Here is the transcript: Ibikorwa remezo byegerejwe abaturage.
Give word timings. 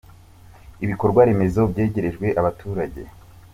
Ibikorwa 0.83 1.21
remezo 1.27 1.61
byegerejwe 1.71 2.27
abaturage. 2.39 3.01